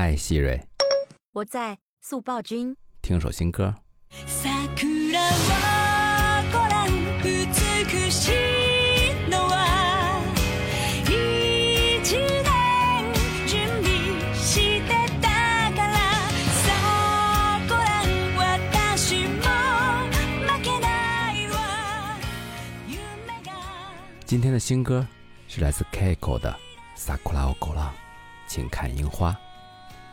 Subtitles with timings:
[0.00, 0.61] 嗨，希瑞，
[1.33, 2.77] 我在速报君。
[3.01, 3.73] 听首新歌。
[4.27, 6.87] 桜はご覧
[7.23, 10.21] 美しいのは
[11.05, 11.11] 一
[12.13, 12.45] 年
[13.47, 13.89] 準備
[14.35, 14.87] して
[15.19, 15.27] た
[15.73, 15.97] から
[16.61, 17.81] さあご覧
[18.37, 19.41] 私も
[20.45, 20.85] 負けな
[21.33, 21.53] いわ
[22.87, 22.93] 夢
[23.43, 23.49] が
[24.27, 25.07] 今天的新歌
[25.47, 26.55] 是来自 Keiko 的《
[26.99, 27.91] Sakura o k o r a
[28.47, 29.35] 请看樱花。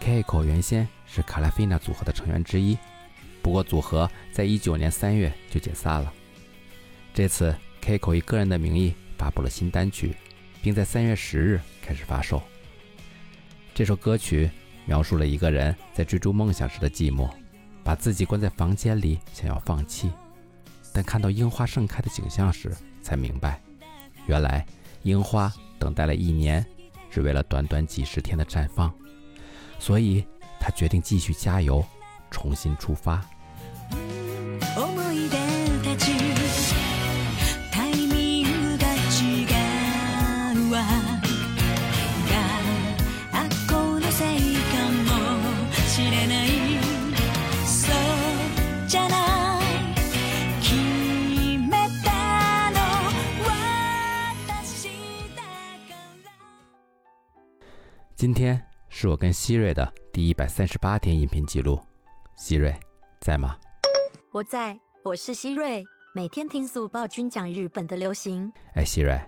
[0.00, 2.76] Keiko 原先是卡拉菲娜组合的成员之一，
[3.40, 6.12] 不过组合在一九年三月就解散了。
[7.14, 10.14] 这次 Keiko 以个人的名义发布了新单曲，
[10.62, 12.42] 并在三月十日开始发售。
[13.74, 14.50] 这首歌曲
[14.84, 17.30] 描述了一个人在追逐梦想时的寂寞，
[17.82, 20.10] 把自己关在房间里，想要放弃，
[20.92, 22.70] 但看到樱花盛开的景象时，
[23.00, 23.60] 才明白，
[24.26, 24.66] 原来
[25.02, 26.64] 樱花等待了一年，
[27.10, 28.94] 只为了短短几十天的绽放。
[29.83, 30.25] 所以
[30.59, 31.83] 他决定继续加油，
[32.29, 33.21] 重新出发。
[34.75, 35.37] 思い出
[35.83, 36.11] たち
[37.71, 39.45] タイミングが違
[40.55, 42.33] うわが
[43.33, 43.35] あ
[43.67, 45.09] このせいかも
[45.87, 46.47] しれない
[47.65, 49.15] そうじゃな
[49.59, 49.63] い
[50.61, 50.75] 決
[51.67, 51.71] め
[52.03, 52.77] たの
[53.47, 54.89] 私
[55.35, 55.47] だか
[56.25, 56.29] ら
[58.17, 58.63] 今天
[58.96, 61.80] 是我跟希瑞的第一百三十八天音频记录，
[62.36, 62.72] 希瑞
[63.20, 63.56] 在吗？
[64.30, 68.52] 我在，我是希瑞，每天听速报君讲日本的流行。
[68.76, 69.20] 哎，希瑞，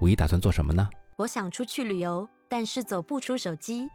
[0.00, 0.86] 五一打算做什么呢？
[1.16, 3.88] 我想出去旅游，但是走不出手机。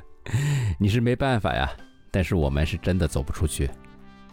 [0.78, 1.74] 你是没办法呀，
[2.10, 3.70] 但是我们是真的走不出去。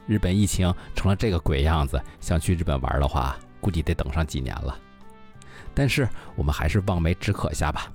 [0.07, 4.77] 日本疫情成了这个鬼样子，想去日本玩的话，估计得等上几年了。
[5.73, 7.89] 但是我们还是望梅止渴下吧。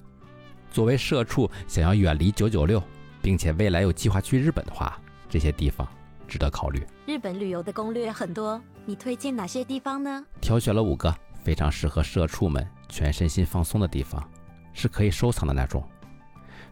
[0.71, 2.83] 作为社畜，想要远离九九六，
[3.23, 5.87] 并且未来有计划去日本的话，这些地方
[6.27, 6.87] 值得考虑。
[7.07, 10.25] 日本旅游的攻略很多，你推荐哪些地方呢？
[10.41, 14.23] 挑选了五个非常适合社畜们全身心放松的地方，
[14.73, 15.83] 是可以收藏的那种。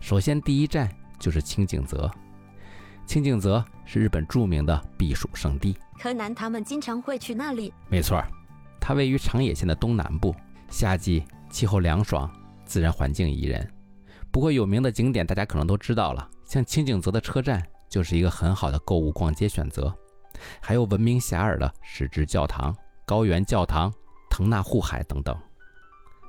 [0.01, 2.11] 首先，第一站就是清景泽。
[3.07, 7.73] 清景泽是日本著名的避暑胜地，柯南他们经常会去那里。
[7.89, 8.29] 没错儿，
[8.81, 10.35] 它位于长野县的东南部，
[10.69, 12.31] 夏季气候凉爽，
[12.65, 13.67] 自然环境宜人。
[14.31, 19.95] 不过有名的景点大家可能都知道了，像清景泽的车站就是一个很好的购物逛街选择，
[20.61, 22.77] 还有闻名遐迩的石之教堂、
[23.07, 23.93] 高原教堂、
[24.29, 25.37] 腾纳护海等等。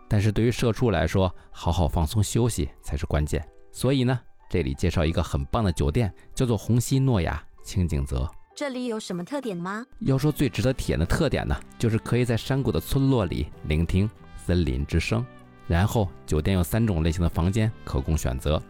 [0.07, 3.45] 但是对于社畜来说，好好放松休息才是关键。
[3.73, 4.17] 所以呢，
[4.49, 8.25] 这里介绍一个很棒的酒店，叫做红西诺亚清景泽。
[8.55, 9.85] 这里有什么特点吗？
[9.99, 15.25] 要说最值得体验的特点呢，就是可以在山谷的村落里聆听森林之声。
[15.67, 18.61] 然后，酒店有三种类型的房间可供选择。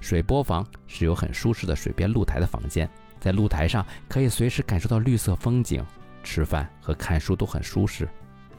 [0.00, 2.88] 水波房是有很舒适的水边露台的房间，
[3.20, 5.84] 在露台上可以随时感受到绿色风景，
[6.22, 8.08] 吃饭和看书都很舒适。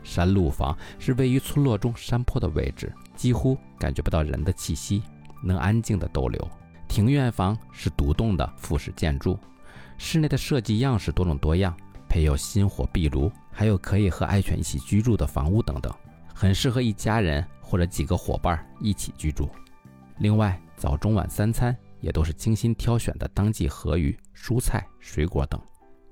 [0.03, 5.01] 山路房是位于村落中山坡的位置，几乎感觉不到人的气息，
[5.43, 6.47] 能安静的逗留。
[6.87, 9.37] 庭院房是独栋的复式建筑，
[9.97, 11.75] 室内的设计样式多种多样，
[12.07, 15.93] 配有薪火壁炉，还有可以和爱犬一起居住的房屋等等，
[16.33, 19.49] 很适合一家人或者几个伙伴一起居住。
[20.19, 25.61] 另外，早中晚三餐也都是精心挑选的当季河鱼、蔬菜、水果等。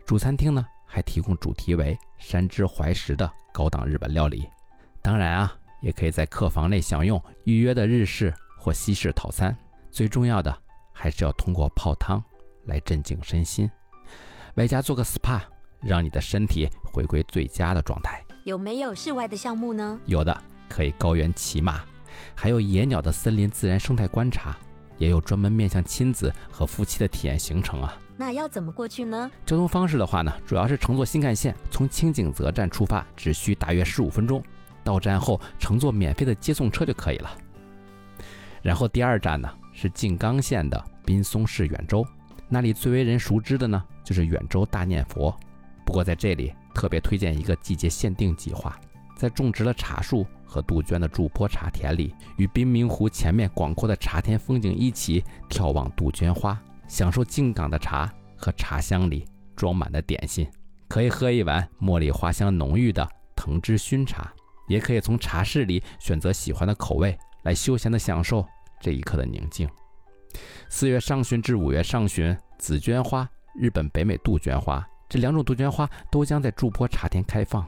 [0.05, 4.47] 主餐厅呢还提供主题为山之怀石的高档日本料理。
[5.01, 9.55] 当然啊，也可以在客房内享用预约的日式或西式套餐。
[9.89, 10.55] 最重要的
[10.91, 12.21] 还是要通过泡汤
[12.65, 13.69] 来镇静身心，
[14.55, 15.39] 外加做个 SPA，
[15.81, 18.21] 让你的身体回归最佳的状态。
[18.43, 19.99] 有没有室外的项目呢？
[20.05, 21.81] 有的可以高原骑马，
[22.33, 24.57] 还有野鸟的森林自然生态观察，
[24.97, 27.97] 也有专门面向亲子和夫妻的体验行程啊。
[28.17, 29.29] 那要怎么过去呢？
[29.45, 34.41] 交通方式的话呢，主要是乘坐新干线，从清景泽站出发，只需大约十五分钟。
[34.83, 37.37] 到站后乘坐免费的接送车就可以了。
[38.61, 42.05] 然后第二站呢是静冈县的滨松市远州，
[42.47, 45.35] 那里最为人熟知的呢就是远州大念佛。
[45.83, 48.79] 不过在这里特别推荐一个季节限定计划，
[49.15, 59.25] 在种植了茶树和杜鹃的筑坡茶田里，与滨明湖前面广阔的茶田风景一起眺望杜鹃花，享受静冈的茶和茶香里
[59.55, 60.47] 装满的点心。
[60.87, 64.31] 可以喝一碗茉莉花香浓郁的藤枝熏茶，
[64.67, 68.45] 也可以从茶室里选择喜欢的口味来休闲的享受
[68.79, 69.67] 这一刻的宁静。
[70.69, 77.65] 四月上旬至五月上旬，紫鹃花、日本北美杜鹃花这两种杜鹃花都将在筑坡茶田开放。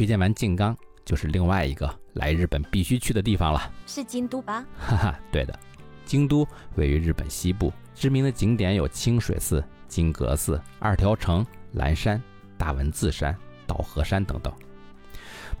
[0.00, 0.74] 推荐完静冈，
[1.04, 3.70] 就是另外一个来日本必须去的地方了。
[3.86, 4.64] 是京都吧？
[4.78, 5.60] 哈哈，对的，
[6.06, 12.18] 京都位于日本西部，知名的景点有清水寺、金阁寺、二条城、岚山、
[12.56, 13.36] 大文字山、
[13.66, 14.50] 岛河山等等。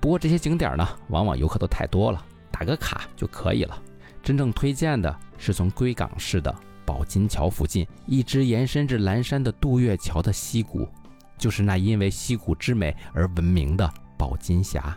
[0.00, 3.78] 不过这些景点呢，往往游客都太多了，打个卡就可以了。
[4.22, 6.54] 真正推荐的是从龟冈市的
[6.86, 10.88] 宝金桥附近，一直延伸至岚山的渡月桥的溪谷，
[11.36, 14.94] 就是那因为溪谷之美而闻名的宝金峡。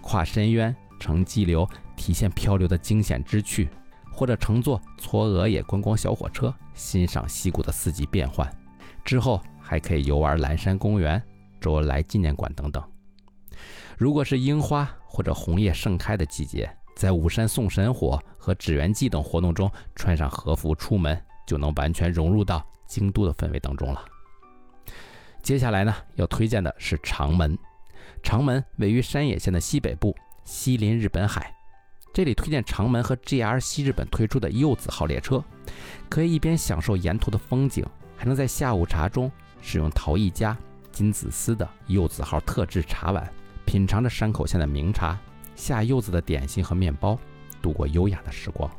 [0.00, 3.68] 跨深渊、乘激流，体现漂流的惊险之趣，
[4.12, 8.48] 或者乘坐嵯峨野观光小火车，欣赏溪谷的四季变换。
[9.04, 11.20] 之后还可以游玩岚山公园、
[11.60, 12.80] 周恩来纪念馆等等。
[13.98, 24.04] 如果是樱花或者红叶盛开的季节，在武山送神火和纸鸢祭等活动中，穿上和服出门，就能完全融入到京都的氛围当中了。
[25.42, 27.58] 接下来呢，要推荐的是长门。
[28.22, 30.14] 长门位于山野县的西北部，
[30.44, 31.52] 西临日本海。
[32.12, 35.44] 这里推荐长门和 JR 西日本推出的柚子号列车，
[36.08, 37.84] 可以一边享受沿途的风景，
[38.16, 39.30] 还能在下午茶中
[39.60, 40.56] 使用陶艺家
[40.90, 43.30] 金子丝的柚子号特制茶碗，
[43.66, 45.18] 品尝着山口县的名茶
[45.54, 47.18] 下柚子的点心和面包，
[47.60, 48.70] 度过优雅的时光。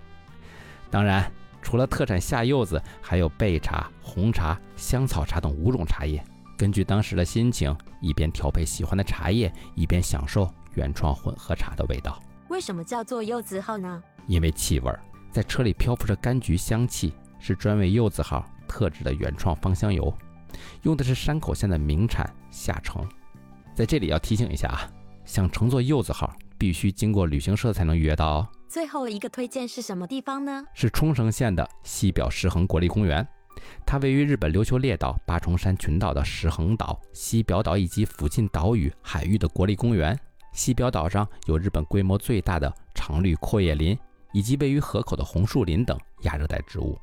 [0.89, 1.31] 当然，
[1.61, 6.23] 除了特产下柚子，还有焙茶、红茶、香草茶等五种茶叶。
[6.57, 12.19] 根据当时的心情，一边调配喜欢的茶叶，一边享受原创混合茶的味道。
[12.49, 14.01] 为什么叫做柚子号呢？
[14.25, 14.99] 因为气味儿
[15.31, 20.11] 在车里漂浮着柑橘香气，是专为柚子号特制的原创芳香油，
[20.81, 23.07] 用的是山口县的名产夏橙。
[23.75, 24.89] 在这里要提醒一下啊，
[25.25, 28.47] 想乘坐柚子号，必须经过旅行社才能预约到哦。
[28.67, 30.65] 最后一个推荐是什么地方呢？
[30.73, 33.25] 是冲绳县的西表石衡国立公园，
[33.85, 40.17] 它位于日本琉球列岛八重山群岛的石衡岛、西表岛以及附近岛屿海域的国立公园。
[40.53, 43.97] 西表岛上有日本规模最大的常绿阔叶林，
[44.33, 46.97] 以及位于河口的红树林等亚热带植物。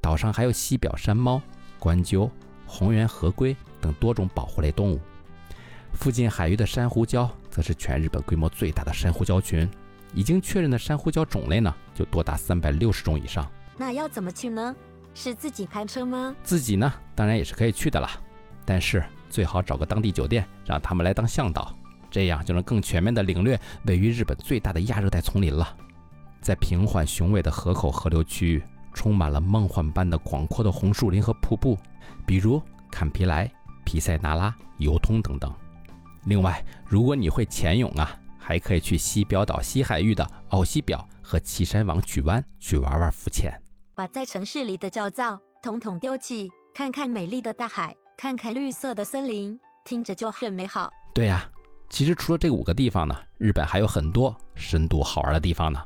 [0.00, 1.40] 岛上还有西表山猫、
[1.78, 2.30] 关鸠、
[2.66, 5.00] 红原河龟等多种保护类动物。
[5.92, 9.68] 附近海域的珊瑚礁则是全日本规模最大的珊瑚礁群，
[10.12, 13.50] 已经确认的珊瑚礁种类呢就多达三百六十种以上。
[13.78, 14.74] 那要怎么去呢？
[15.16, 16.36] 是自己开车吗？
[16.44, 18.10] 自己呢，当然也是可以去的啦，
[18.66, 21.74] 但是最好找个当地酒店，让他们来当向导，
[22.10, 25.74] 这样就能更全面的领略位于日本最大的亚热带丛林了。
[26.42, 31.78] 在平缓雄伟的河口河流区域，充满了梦幻般的广阔的红树林和瀑布，
[32.26, 33.50] 比如坎皮莱、
[33.86, 35.50] 皮塞纳拉、油通等等。
[36.24, 43.58] 另外，如果你会潜泳啊，还可以去西表岛西海域的奥西表和岐山王曲湾去玩玩浮潜。
[43.96, 50.92] 把在城市里的焦躁统统丢弃，看看美丽的大海，看看绿色的森林，听着就很美好。
[51.14, 51.50] 对呀、
[51.88, 55.82] 其实除了这五个地方呢，日本还有很多深度好玩的地方呢。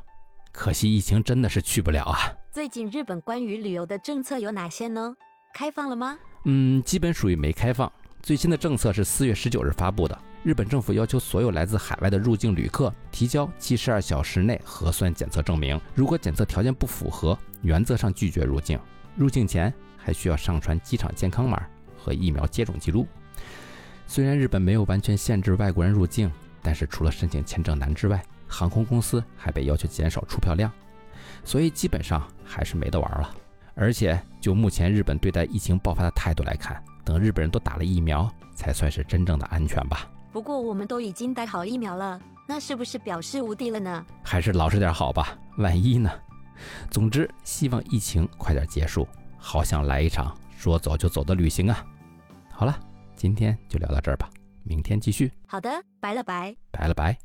[0.51, 2.17] 可惜疫情真的是去不了啊。
[2.51, 5.15] 最近日本关于旅游的政策有哪些呢？
[5.53, 6.19] 开放了吗？
[6.43, 7.89] 嗯，基本属于没开放。
[8.21, 10.19] 最新的政策是四月十九日发布的。
[10.43, 18.79] 日本政府要求所有来自海外的入境旅客提交七十二小时内核酸检测证明，如果检测条件不符合，原则上拒绝入境。
[19.15, 21.61] 入境前还需要上传机场健康码
[21.97, 23.05] 和疫苗接种记录。
[24.07, 26.31] 虽然日本没有完全限制外国人入境，
[26.61, 30.71] 但是除了申请签证难之外，航空公司还被要求减少出票量，
[31.43, 33.33] 所以基本上还是没得玩了。
[33.73, 40.09] 而且就目前日本对待疫情爆发的态度来看，等日本人都打了疫苗，才算是真正的安全吧。
[40.31, 44.05] 不过我们都已经打好疫苗了，那是不是表示无敌了呢？
[44.23, 46.11] 还是老实点好吧，万一呢？
[46.89, 51.85] 总之，希望疫情快点结束，好想来一场说走就走的旅行啊！
[52.51, 52.79] 好了，
[53.15, 54.29] 今天就聊到这儿吧，
[54.63, 56.55] 明天继续，好的，拜了拜。
[56.71, 57.17] 拜了拜。